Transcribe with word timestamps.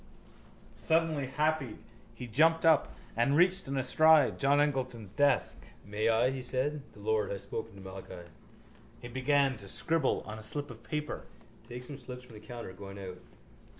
_Suddenly 0.73 1.27
happied 1.27 1.77
he 2.15 2.25
jumped 2.25 2.65
up 2.65 2.91
and 3.15 3.35
reached 3.35 3.67
in 3.67 3.77
a 3.77 3.83
stride 3.83 4.39
John 4.39 4.59
Eglinton's 4.59 5.11
desk. 5.11 5.63
—May 5.85 6.09
I? 6.09 6.31
he 6.31 6.41
said. 6.41 6.81
The 6.93 6.99
Lord 6.99 7.29
has 7.29 7.43
spoken 7.43 7.75
to 7.75 7.81
Malachi. 7.81 8.27
He 8.99 9.07
began 9.09 9.57
to 9.57 9.69
scribble 9.69 10.23
on 10.25 10.39
a 10.39 10.41
slip 10.41 10.71
of 10.71 10.81
paper. 10.81 11.25
Take 11.69 11.83
some 11.83 11.99
slips 11.99 12.23
from 12.23 12.33
the 12.33 12.39
counter 12.47 12.73
going 12.73 12.97
out. 12.97 13.19